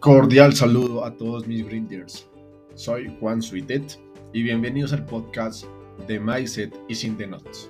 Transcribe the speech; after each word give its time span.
Cordial 0.00 0.54
saludo 0.54 1.04
a 1.04 1.16
todos 1.16 1.48
mis 1.48 1.66
brinders. 1.66 2.30
Soy 2.76 3.12
Juan 3.18 3.42
Suitet 3.42 3.98
y 4.32 4.44
bienvenidos 4.44 4.92
al 4.92 5.04
podcast 5.04 5.64
de 6.06 6.20
Mindset 6.20 6.72
y 6.88 6.94
Sin 6.94 7.16
the 7.16 7.26
Notes. 7.26 7.68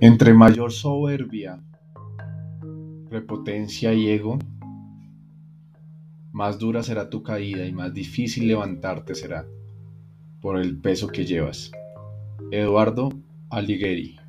Entre 0.00 0.32
mayor 0.32 0.72
soberbia, 0.72 1.60
prepotencia 3.10 3.92
y 3.92 4.08
ego, 4.08 4.38
más 6.32 6.58
dura 6.58 6.82
será 6.82 7.10
tu 7.10 7.22
caída 7.22 7.66
y 7.66 7.72
más 7.72 7.92
difícil 7.92 8.48
levantarte 8.48 9.14
será 9.14 9.46
por 10.40 10.58
el 10.58 10.78
peso 10.78 11.08
que 11.08 11.24
llevas. 11.24 11.70
Eduardo 12.50 13.10
Alighieri 13.50 14.20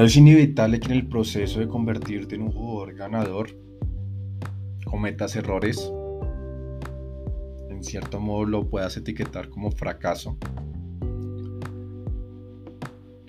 Es 0.00 0.16
inevitable 0.16 0.80
que 0.80 0.86
en 0.86 0.92
el 0.92 1.06
proceso 1.08 1.60
de 1.60 1.68
convertirte 1.68 2.34
en 2.34 2.40
un 2.40 2.52
jugador 2.52 2.94
ganador 2.94 3.50
cometas 4.86 5.36
errores. 5.36 5.92
En 7.68 7.84
cierto 7.84 8.18
modo 8.18 8.46
lo 8.46 8.70
puedas 8.70 8.96
etiquetar 8.96 9.50
como 9.50 9.70
fracaso. 9.70 10.38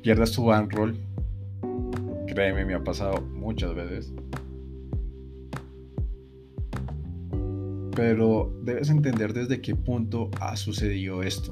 Pierdas 0.01 0.31
tu 0.31 0.45
bankroll. 0.45 0.97
Créeme, 2.25 2.65
me 2.65 2.73
ha 2.73 2.83
pasado 2.83 3.21
muchas 3.21 3.75
veces. 3.75 4.11
Pero 7.95 8.51
debes 8.63 8.89
entender 8.89 9.31
desde 9.33 9.61
qué 9.61 9.75
punto 9.75 10.31
ha 10.39 10.55
sucedido 10.55 11.21
esto. 11.21 11.51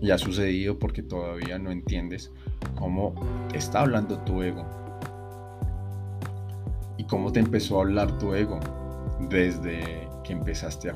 Y 0.00 0.12
ha 0.12 0.18
sucedido 0.18 0.78
porque 0.78 1.02
todavía 1.02 1.58
no 1.58 1.72
entiendes 1.72 2.30
cómo 2.78 3.14
está 3.52 3.80
hablando 3.80 4.18
tu 4.20 4.42
ego. 4.44 4.64
Y 6.96 7.04
cómo 7.04 7.32
te 7.32 7.40
empezó 7.40 7.78
a 7.78 7.82
hablar 7.82 8.18
tu 8.18 8.34
ego 8.34 8.60
desde 9.28 10.08
que 10.22 10.32
empezaste 10.32 10.90
a 10.90 10.94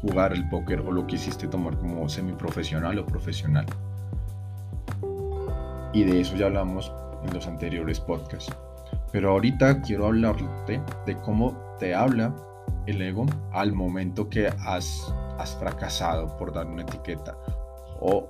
jugar, 0.00 0.32
el 0.32 0.48
póker 0.48 0.80
o 0.80 0.90
lo 0.90 1.06
quisiste 1.06 1.48
tomar 1.48 1.76
como 1.76 2.08
semiprofesional 2.08 2.98
o 2.98 3.04
profesional. 3.04 3.66
Y 5.96 6.04
de 6.04 6.20
eso 6.20 6.36
ya 6.36 6.44
hablamos 6.44 6.92
en 7.24 7.32
los 7.32 7.46
anteriores 7.46 8.00
podcasts. 8.00 8.54
Pero 9.12 9.30
ahorita 9.30 9.80
quiero 9.80 10.04
hablarte 10.04 10.82
de 11.06 11.16
cómo 11.22 11.56
te 11.78 11.94
habla 11.94 12.34
el 12.84 13.00
ego 13.00 13.24
al 13.50 13.72
momento 13.72 14.28
que 14.28 14.48
has, 14.48 15.10
has 15.38 15.56
fracasado 15.56 16.36
por 16.36 16.52
dar 16.52 16.66
una 16.66 16.82
etiqueta 16.82 17.34
o 17.98 18.28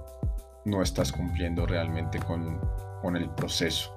no 0.65 0.81
estás 0.81 1.11
cumpliendo 1.11 1.67
realmente 1.67 2.21
con, 2.21 2.61
con 3.03 3.17
el 3.17 3.29
proceso. 3.31 3.93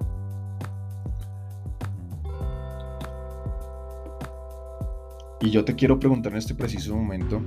Y 5.41 5.51
yo 5.51 5.63
te 5.63 5.75
quiero 5.75 5.99
preguntar 5.99 6.31
en 6.31 6.39
este 6.39 6.55
preciso 6.55 6.95
momento, 6.95 7.39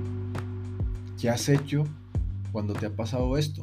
¿qué 1.19 1.29
has 1.29 1.49
hecho 1.49 1.83
cuando 2.53 2.73
te 2.73 2.85
ha 2.85 2.95
pasado 2.95 3.37
esto? 3.37 3.61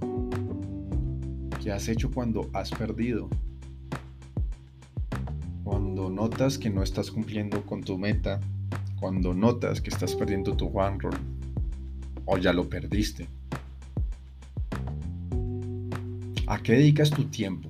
¿Qué 1.62 1.70
has 1.70 1.88
hecho 1.88 2.10
cuando 2.10 2.48
has 2.54 2.70
perdido? 2.70 3.28
Cuando 5.62 6.08
notas 6.08 6.56
que 6.56 6.70
no 6.70 6.82
estás 6.82 7.10
cumpliendo 7.10 7.66
con 7.66 7.82
tu 7.82 7.98
meta, 7.98 8.40
cuando 8.98 9.34
notas 9.34 9.82
que 9.82 9.90
estás 9.90 10.14
perdiendo 10.14 10.56
tu 10.56 10.68
one 10.68 10.96
roll 10.98 11.18
o 12.24 12.38
ya 12.38 12.54
lo 12.54 12.66
perdiste. 12.70 13.28
¿A 16.46 16.62
qué 16.62 16.72
dedicas 16.72 17.10
tu 17.10 17.24
tiempo? 17.24 17.68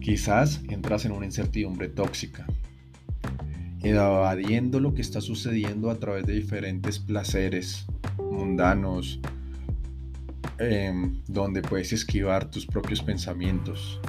Quizás 0.00 0.60
entras 0.68 1.06
en 1.06 1.12
una 1.12 1.24
incertidumbre 1.24 1.88
tóxica, 1.88 2.46
evadiendo 3.82 4.80
lo 4.80 4.92
que 4.92 5.00
está 5.00 5.22
sucediendo 5.22 5.90
a 5.90 5.98
través 5.98 6.26
de 6.26 6.34
diferentes 6.34 6.98
placeres 6.98 7.86
mundanos, 8.18 9.18
em, 10.62 11.22
donde 11.26 11.62
puedes 11.62 11.92
esquivar 11.92 12.50
tus 12.50 12.66
propios 12.66 13.02
pensamientos. 13.02 14.00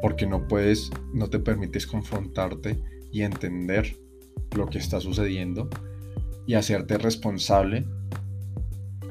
Porque 0.00 0.26
no 0.26 0.46
puedes, 0.48 0.90
no 1.12 1.28
te 1.28 1.38
permites 1.38 1.86
confrontarte 1.86 2.82
y 3.12 3.22
entender 3.22 3.96
lo 4.56 4.66
que 4.66 4.78
está 4.78 5.00
sucediendo 5.00 5.68
y 6.46 6.54
hacerte 6.54 6.98
responsable 6.98 7.86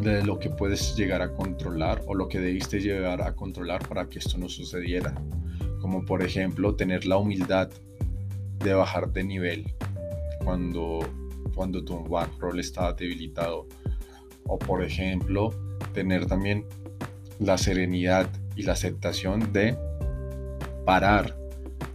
de 0.01 0.23
lo 0.23 0.39
que 0.39 0.49
puedes 0.49 0.95
llegar 0.95 1.21
a 1.21 1.33
controlar 1.33 2.01
o 2.07 2.15
lo 2.15 2.29
que 2.29 2.39
debiste 2.39 2.79
llegar 2.79 3.21
a 3.21 3.35
controlar 3.35 3.87
para 3.87 4.07
que 4.07 4.19
esto 4.19 4.37
no 4.37 4.49
sucediera. 4.49 5.13
Como 5.81 6.05
por 6.05 6.23
ejemplo 6.23 6.75
tener 6.75 7.05
la 7.05 7.17
humildad 7.17 7.69
de 8.63 8.73
bajar 8.73 9.11
de 9.11 9.23
nivel 9.23 9.73
cuando, 10.43 10.99
cuando 11.53 11.83
tu 11.83 12.03
bankroll 12.03 12.59
está 12.59 12.93
debilitado. 12.93 13.67
O 14.45 14.57
por 14.57 14.83
ejemplo 14.83 15.51
tener 15.93 16.25
también 16.25 16.65
la 17.39 17.57
serenidad 17.57 18.29
y 18.55 18.63
la 18.63 18.73
aceptación 18.73 19.53
de 19.53 19.77
parar 20.85 21.37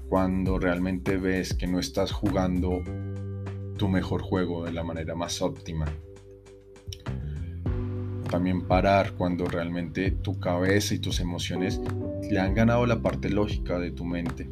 cuando 0.08 0.58
realmente 0.58 1.16
ves 1.16 1.54
que 1.54 1.66
no 1.66 1.78
estás 1.78 2.12
jugando 2.12 2.82
tu 3.76 3.88
mejor 3.88 4.22
juego 4.22 4.64
de 4.64 4.72
la 4.72 4.84
manera 4.84 5.14
más 5.14 5.42
óptima. 5.42 5.86
También 8.30 8.66
parar 8.66 9.12
cuando 9.12 9.46
realmente 9.46 10.10
tu 10.10 10.38
cabeza 10.38 10.94
y 10.94 10.98
tus 10.98 11.20
emociones 11.20 11.80
le 12.30 12.40
han 12.40 12.54
ganado 12.54 12.86
la 12.86 13.00
parte 13.00 13.30
lógica 13.30 13.78
de 13.78 13.90
tu 13.90 14.04
mente 14.04 14.48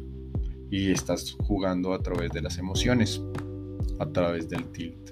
y 0.69 0.91
estás 0.91 1.35
jugando 1.39 1.93
a 1.93 1.99
través 1.99 2.31
de 2.31 2.41
las 2.41 2.57
emociones, 2.57 3.21
a 3.99 4.05
través 4.11 4.49
del 4.49 4.65
tilt. 4.71 5.11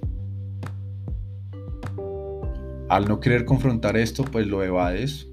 Al 2.90 3.08
no 3.08 3.20
querer 3.20 3.46
confrontar 3.46 3.96
esto, 3.96 4.24
pues 4.24 4.48
lo 4.48 4.64
evades 4.64 5.30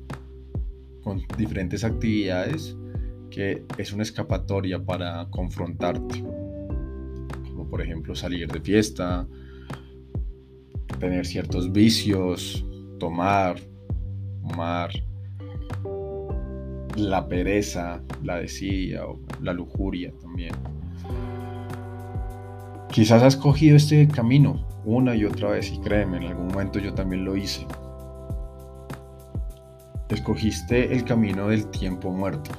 con 1.02 1.22
diferentes 1.36 1.84
actividades 1.84 2.76
que 3.30 3.64
es 3.78 3.92
una 3.92 4.02
escapatoria 4.02 4.84
para 4.84 5.28
confrontarte 5.30 6.24
por 7.68 7.82
ejemplo 7.82 8.14
salir 8.14 8.50
de 8.50 8.60
fiesta, 8.60 9.26
tener 10.98 11.26
ciertos 11.26 11.72
vicios, 11.72 12.64
tomar, 12.98 13.58
fumar, 14.40 14.90
la 16.96 17.28
pereza, 17.28 18.02
la 18.22 18.38
desidia 18.38 19.06
o 19.06 19.20
la 19.42 19.52
lujuria 19.52 20.12
también. 20.20 20.52
Quizás 22.90 23.22
has 23.22 23.36
cogido 23.36 23.76
este 23.76 24.08
camino 24.08 24.64
una 24.84 25.14
y 25.14 25.24
otra 25.24 25.50
vez 25.50 25.70
y 25.70 25.78
créeme, 25.80 26.16
en 26.16 26.24
algún 26.24 26.48
momento 26.48 26.78
yo 26.78 26.94
también 26.94 27.24
lo 27.24 27.36
hice. 27.36 27.66
Escogiste 30.08 30.92
el 30.92 31.04
camino 31.04 31.48
del 31.48 31.66
tiempo 31.66 32.10
muerto 32.10 32.50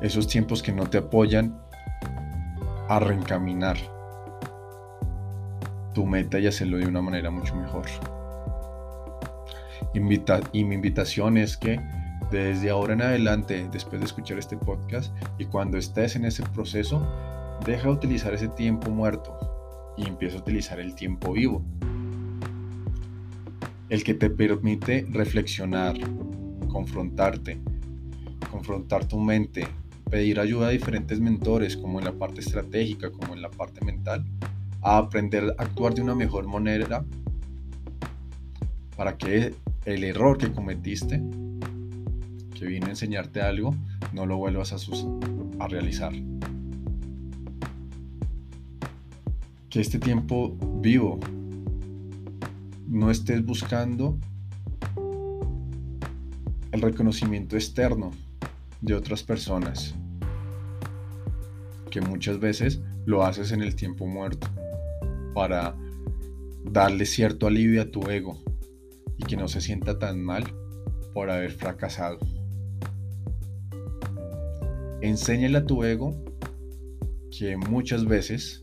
esos 0.00 0.26
tiempos 0.26 0.62
que 0.62 0.72
no 0.72 0.88
te 0.88 0.98
apoyan 0.98 1.58
a 2.88 2.98
reencaminar 2.98 3.76
tu 5.94 6.06
meta 6.06 6.38
y 6.38 6.46
hacerlo 6.46 6.78
de 6.78 6.86
una 6.86 7.02
manera 7.02 7.30
mucho 7.30 7.54
mejor. 7.54 7.86
Y 9.92 10.00
mi 10.64 10.74
invitación 10.74 11.36
es 11.36 11.56
que 11.56 11.80
desde 12.30 12.70
ahora 12.70 12.94
en 12.94 13.02
adelante, 13.02 13.68
después 13.72 14.00
de 14.00 14.06
escuchar 14.06 14.38
este 14.38 14.56
podcast 14.56 15.12
y 15.38 15.46
cuando 15.46 15.78
estés 15.78 16.16
en 16.16 16.24
ese 16.24 16.42
proceso, 16.44 17.06
deja 17.66 17.88
de 17.88 17.94
utilizar 17.94 18.32
ese 18.34 18.48
tiempo 18.48 18.90
muerto 18.90 19.36
y 19.96 20.06
empieza 20.06 20.36
a 20.36 20.40
utilizar 20.40 20.80
el 20.80 20.94
tiempo 20.94 21.32
vivo. 21.32 21.62
El 23.88 24.04
que 24.04 24.14
te 24.14 24.30
permite 24.30 25.06
reflexionar, 25.10 25.96
confrontarte, 26.68 27.60
confrontar 28.50 29.04
tu 29.06 29.18
mente, 29.18 29.66
pedir 30.08 30.38
ayuda 30.38 30.68
a 30.68 30.70
diferentes 30.70 31.20
mentores, 31.20 31.76
como 31.76 31.98
en 31.98 32.04
la 32.04 32.12
parte 32.12 32.40
estratégica, 32.40 33.10
como 33.10 33.34
en 33.34 33.42
la 33.42 33.50
parte 33.50 33.84
mental, 33.84 34.24
a 34.82 34.98
aprender 34.98 35.54
a 35.58 35.62
actuar 35.62 35.94
de 35.94 36.02
una 36.02 36.14
mejor 36.14 36.46
manera 36.46 37.04
para 38.96 39.16
que 39.16 39.54
el 39.86 40.04
error 40.04 40.38
que 40.38 40.52
cometiste, 40.52 41.22
que 42.60 42.66
vino 42.66 42.86
a 42.86 42.90
enseñarte 42.90 43.40
algo, 43.40 43.74
no 44.12 44.26
lo 44.26 44.36
vuelvas 44.36 44.72
a, 44.72 45.64
a 45.64 45.66
realizar. 45.66 46.12
que 49.70 49.80
este 49.80 50.00
tiempo 50.00 50.58
vivo 50.82 51.20
no 52.88 53.08
estés 53.12 53.46
buscando 53.46 54.18
el 56.72 56.82
reconocimiento 56.82 57.54
externo 57.54 58.10
de 58.80 58.94
otras 58.94 59.22
personas, 59.22 59.94
que 61.88 62.00
muchas 62.00 62.40
veces 62.40 62.80
lo 63.06 63.24
haces 63.24 63.52
en 63.52 63.62
el 63.62 63.76
tiempo 63.76 64.06
muerto 64.06 64.48
para 65.34 65.76
darle 66.64 67.06
cierto 67.06 67.46
alivio 67.46 67.82
a 67.82 67.90
tu 67.92 68.10
ego 68.10 68.42
y 69.18 69.24
que 69.24 69.36
no 69.36 69.46
se 69.46 69.60
sienta 69.60 70.00
tan 70.00 70.20
mal 70.20 70.44
por 71.14 71.30
haber 71.30 71.52
fracasado. 71.52 72.18
Enséñale 75.02 75.56
a 75.56 75.64
tu 75.64 75.82
ego 75.82 76.14
que 77.30 77.56
muchas 77.56 78.04
veces 78.04 78.62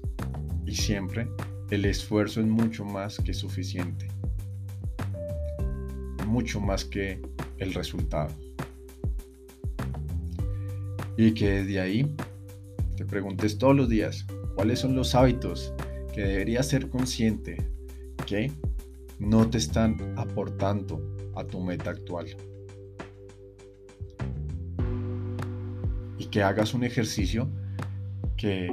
y 0.68 0.76
siempre 0.76 1.28
el 1.72 1.86
esfuerzo 1.86 2.42
es 2.42 2.46
mucho 2.46 2.86
más 2.86 3.18
que 3.18 3.34
suficiente. 3.34 4.08
Mucho 6.28 6.62
más 6.62 6.86
que 6.86 7.20
el 7.58 7.74
resultado. 7.74 8.30
Y 11.18 11.34
que 11.34 11.64
desde 11.64 11.80
ahí 11.80 12.16
te 12.96 13.04
preguntes 13.04 13.58
todos 13.58 13.76
los 13.76 13.90
días 13.90 14.28
cuáles 14.56 14.80
son 14.80 14.96
los 14.96 15.16
hábitos 15.16 15.74
que 16.14 16.22
deberías 16.22 16.68
ser 16.68 16.90
consciente 16.90 17.58
que 18.28 18.52
no 19.18 19.50
te 19.50 19.58
están 19.58 20.14
aportando 20.18 21.02
a 21.36 21.44
tu 21.44 21.60
meta 21.62 21.90
actual. 21.90 22.28
Que 26.38 26.44
hagas 26.44 26.76
un 26.76 26.84
ejercicio 26.84 27.50
que 28.38 28.72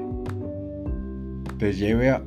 te 1.58 1.72
lleve 1.72 2.10
a, 2.10 2.22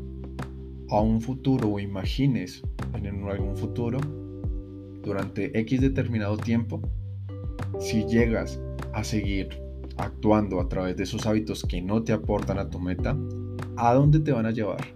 un 0.90 1.22
futuro 1.22 1.70
o 1.70 1.80
imagines 1.80 2.64
en 2.96 3.24
algún 3.24 3.56
futuro 3.56 4.00
durante 5.04 5.56
X 5.60 5.80
determinado 5.80 6.38
tiempo, 6.38 6.82
si 7.80 8.04
llegas 8.06 8.60
a 8.94 9.04
seguir 9.04 9.50
actuando 9.98 10.60
a 10.60 10.68
través 10.68 10.98
de 10.98 11.04
esos 11.04 11.28
hábitos 11.28 11.62
que 11.62 11.84
no 11.84 12.02
te 12.02 12.14
aportan 12.14 12.58
a 12.58 12.72
tu 12.72 12.80
meta, 12.80 13.16
¿a 13.76 13.94
dónde 13.94 14.20
te 14.20 14.32
van 14.32 14.48
a 14.48 14.52
llevar? 14.52 14.88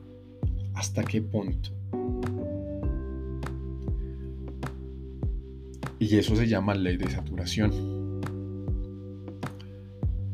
¿Hasta 0.73 1.03
qué 1.03 1.21
punto? 1.21 1.69
Y 5.99 6.17
eso 6.17 6.35
se 6.35 6.47
llama 6.47 6.73
ley 6.73 6.97
de 6.97 7.11
saturación. 7.11 8.00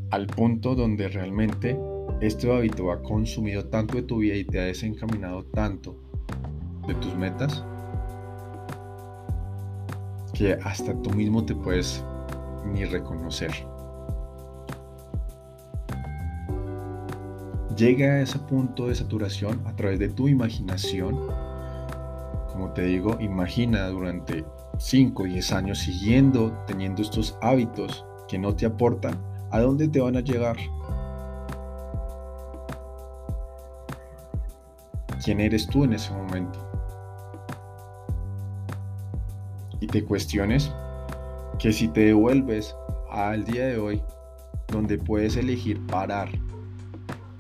Al 0.10 0.28
punto 0.28 0.74
donde 0.74 1.10
realmente 1.10 1.78
este 2.22 2.52
hábito 2.52 2.92
ha 2.92 3.04
consumido 3.04 3.66
tanto 3.66 3.96
de 3.96 4.04
tu 4.04 4.20
vida 4.20 4.36
y 4.36 4.46
te 4.46 4.60
ha 4.60 4.64
desencaminado 4.64 5.44
tanto 5.46 5.98
de 6.88 6.96
tus 6.96 7.14
metas 7.16 7.64
que 10.34 10.54
hasta 10.54 10.94
tú 11.02 11.10
mismo 11.12 11.46
te 11.46 11.56
puedes 11.56 12.04
ni 12.72 12.86
reconocer. 12.86 13.52
Llega 17.76 18.14
a 18.14 18.22
ese 18.22 18.40
punto 18.40 18.88
de 18.88 18.96
saturación 18.96 19.62
a 19.66 19.76
través 19.76 20.00
de 20.00 20.10
tu 20.10 20.28
imaginación. 20.28 21.20
Como 22.52 22.72
te 22.74 22.84
digo, 22.84 23.18
imagina 23.20 23.88
durante 23.90 24.46
5 24.80 25.22
o 25.22 25.26
10 25.26 25.52
años 25.52 25.80
siguiendo 25.80 26.52
teniendo 26.66 27.02
estos 27.02 27.38
hábitos 27.42 28.06
que 28.28 28.40
no 28.40 28.56
te 28.56 28.66
aportan, 28.66 29.20
¿a 29.52 29.60
dónde 29.60 29.88
te 29.88 30.00
van 30.00 30.16
a 30.18 30.22
llegar? 30.22 30.58
¿Quién 35.24 35.40
eres 35.42 35.68
tú 35.68 35.84
en 35.84 35.94
ese 35.94 36.14
momento? 36.14 36.68
y 39.80 39.88
te 39.88 40.04
cuestiones 40.04 40.72
que 41.60 41.72
si 41.72 41.88
te 41.88 42.02
devuelves 42.02 42.76
al 43.10 43.46
día 43.46 43.68
de 43.68 43.78
hoy, 43.78 44.02
donde 44.68 44.98
puedes 44.98 45.38
elegir 45.38 45.80
parar, 45.88 46.30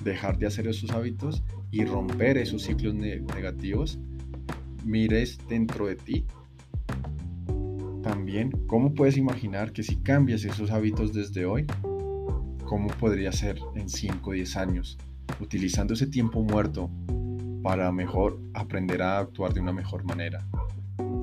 dejar 0.03 0.37
de 0.37 0.47
hacer 0.47 0.67
esos 0.67 0.91
hábitos 0.91 1.43
y 1.71 1.85
romper 1.85 2.37
esos 2.37 2.63
ciclos 2.63 2.93
negativos, 2.95 3.99
mires 4.85 5.37
dentro 5.49 5.87
de 5.87 5.95
ti 5.95 6.25
también 8.01 8.51
cómo 8.67 8.93
puedes 8.93 9.17
imaginar 9.17 9.73
que 9.73 9.83
si 9.83 9.97
cambias 9.97 10.45
esos 10.45 10.71
hábitos 10.71 11.11
desde 11.11 11.45
hoy, 11.45 11.65
cómo 12.67 12.87
podría 12.87 13.31
ser 13.31 13.59
en 13.75 13.89
5 13.89 14.29
o 14.29 14.33
10 14.33 14.57
años, 14.57 14.97
utilizando 15.39 15.93
ese 15.93 16.05
tiempo 16.05 16.43
muerto 16.43 16.89
para 17.63 17.91
mejor 17.91 18.39
aprender 18.53 19.01
a 19.01 19.19
actuar 19.19 19.53
de 19.53 19.61
una 19.61 19.73
mejor 19.73 20.03
manera 20.03 20.45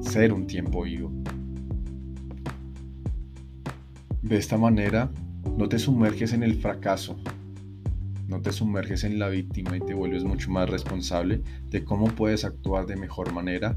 ser 0.00 0.32
un 0.32 0.46
tiempo 0.46 0.82
vivo. 0.82 1.12
De 4.22 4.36
esta 4.36 4.56
manera, 4.56 5.10
no 5.56 5.68
te 5.68 5.78
sumerges 5.78 6.32
en 6.32 6.42
el 6.42 6.54
fracaso, 6.54 7.16
no 8.26 8.40
te 8.40 8.52
sumerges 8.52 9.04
en 9.04 9.18
la 9.18 9.28
víctima 9.28 9.76
y 9.76 9.80
te 9.80 9.92
vuelves 9.92 10.24
mucho 10.24 10.50
más 10.50 10.68
responsable 10.68 11.42
de 11.70 11.84
cómo 11.84 12.06
puedes 12.06 12.44
actuar 12.44 12.86
de 12.86 12.96
mejor 12.96 13.32
manera 13.32 13.76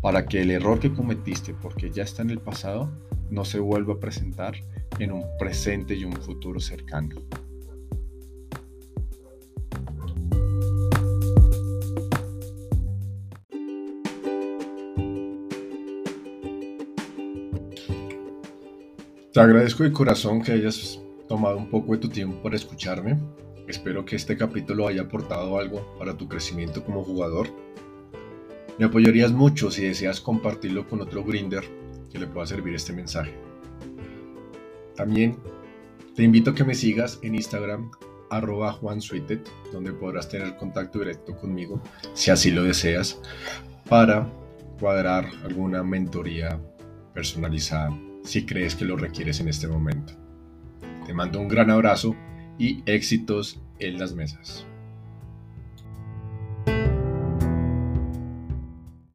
para 0.00 0.26
que 0.26 0.42
el 0.42 0.50
error 0.50 0.78
que 0.78 0.92
cometiste, 0.92 1.54
porque 1.54 1.90
ya 1.90 2.04
está 2.04 2.22
en 2.22 2.30
el 2.30 2.38
pasado, 2.38 2.90
no 3.30 3.44
se 3.44 3.58
vuelva 3.60 3.94
a 3.94 4.00
presentar 4.00 4.54
en 4.98 5.12
un 5.12 5.24
presente 5.38 5.94
y 5.94 6.04
un 6.04 6.12
futuro 6.12 6.60
cercano. 6.60 7.16
Te 19.32 19.38
agradezco 19.38 19.84
de 19.84 19.92
corazón 19.92 20.42
que 20.42 20.52
hayas 20.52 21.00
tomado 21.28 21.56
un 21.56 21.70
poco 21.70 21.92
de 21.92 21.98
tu 21.98 22.08
tiempo 22.08 22.42
para 22.42 22.56
escucharme. 22.56 23.16
Espero 23.68 24.04
que 24.04 24.16
este 24.16 24.36
capítulo 24.36 24.88
haya 24.88 25.02
aportado 25.02 25.56
algo 25.56 25.96
para 25.96 26.16
tu 26.16 26.28
crecimiento 26.28 26.84
como 26.84 27.04
jugador. 27.04 27.48
Me 28.76 28.86
apoyarías 28.86 29.30
mucho 29.30 29.70
si 29.70 29.84
deseas 29.84 30.20
compartirlo 30.20 30.88
con 30.88 31.00
otro 31.00 31.22
grinder 31.22 31.79
que 32.10 32.18
le 32.18 32.26
pueda 32.26 32.46
servir 32.46 32.74
este 32.74 32.92
mensaje. 32.92 33.34
También 34.96 35.38
te 36.14 36.22
invito 36.22 36.50
a 36.50 36.54
que 36.54 36.64
me 36.64 36.74
sigas 36.74 37.18
en 37.22 37.34
Instagram 37.34 37.90
arroba 38.30 38.78
donde 39.72 39.92
podrás 39.92 40.28
tener 40.28 40.56
contacto 40.56 41.00
directo 41.00 41.36
conmigo 41.36 41.82
si 42.14 42.30
así 42.30 42.50
lo 42.50 42.62
deseas 42.62 43.20
para 43.88 44.30
cuadrar 44.78 45.28
alguna 45.44 45.82
mentoría 45.82 46.60
personalizada 47.12 47.90
si 48.22 48.44
crees 48.44 48.74
que 48.74 48.84
lo 48.84 48.96
requieres 48.96 49.40
en 49.40 49.48
este 49.48 49.66
momento. 49.66 50.12
Te 51.06 51.14
mando 51.14 51.40
un 51.40 51.48
gran 51.48 51.70
abrazo 51.70 52.14
y 52.58 52.82
éxitos 52.86 53.60
en 53.78 53.98
las 53.98 54.14
mesas. 54.14 54.66